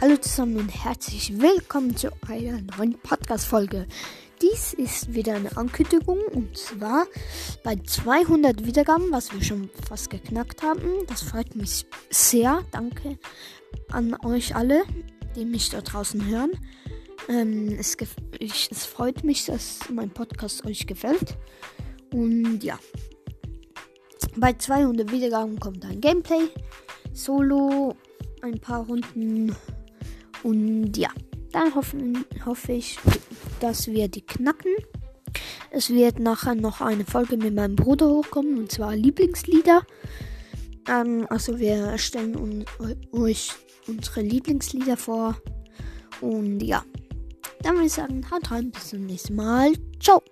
Hallo 0.00 0.16
zusammen 0.16 0.58
und 0.58 0.68
herzlich 0.68 1.40
willkommen 1.40 1.96
zu 1.96 2.12
einer 2.28 2.60
neuen 2.76 2.96
Podcast-Folge. 3.00 3.88
Dies 4.40 4.72
ist 4.72 5.12
wieder 5.12 5.34
eine 5.34 5.56
Ankündigung 5.56 6.20
und 6.34 6.56
zwar 6.56 7.06
bei 7.64 7.74
200 7.74 8.64
Wiedergaben, 8.64 9.10
was 9.10 9.32
wir 9.32 9.42
schon 9.42 9.68
fast 9.88 10.08
geknackt 10.08 10.62
haben. 10.62 11.04
Das 11.08 11.22
freut 11.22 11.56
mich 11.56 11.84
sehr. 12.10 12.62
Danke 12.70 13.18
an 13.90 14.16
euch 14.24 14.54
alle, 14.54 14.84
die 15.34 15.44
mich 15.44 15.70
da 15.70 15.80
draußen 15.80 16.24
hören. 16.26 16.52
Ähm, 17.28 17.76
es, 17.76 17.96
ich, 18.38 18.70
es 18.70 18.86
freut 18.86 19.24
mich, 19.24 19.46
dass 19.46 19.80
mein 19.92 20.10
Podcast 20.10 20.64
euch 20.64 20.86
gefällt. 20.86 21.36
Und 22.12 22.62
ja, 22.62 22.78
bei 24.36 24.52
200 24.52 25.10
Wiedergaben 25.10 25.58
kommt 25.58 25.84
ein 25.84 26.00
Gameplay, 26.00 26.50
Solo, 27.12 27.96
ein 28.42 28.60
paar 28.60 28.86
Runden 28.86 29.56
und 30.42 30.96
ja, 30.96 31.10
dann 31.52 31.74
hoffen, 31.74 32.24
hoffe 32.44 32.72
ich, 32.72 32.98
dass 33.60 33.88
wir 33.88 34.08
die 34.08 34.24
knacken. 34.24 34.72
Es 35.70 35.90
wird 35.90 36.18
nachher 36.18 36.54
noch 36.54 36.80
eine 36.80 37.04
Folge 37.04 37.36
mit 37.36 37.54
meinem 37.54 37.76
Bruder 37.76 38.08
hochkommen 38.08 38.58
und 38.58 38.72
zwar 38.72 38.96
Lieblingslieder. 38.96 39.82
Ähm, 40.88 41.26
also 41.28 41.58
wir 41.58 41.98
stellen 41.98 42.36
un 42.36 42.64
euch 43.12 43.52
unsere 43.86 44.22
Lieblingslieder 44.22 44.96
vor. 44.96 45.36
Und 46.20 46.60
ja, 46.60 46.84
dann 47.62 47.74
würde 47.74 47.86
ich 47.86 47.92
sagen, 47.92 48.24
haut 48.30 48.50
rein, 48.50 48.70
bis 48.70 48.88
zum 48.88 49.06
nächsten 49.06 49.36
Mal. 49.36 49.72
Ciao. 50.00 50.22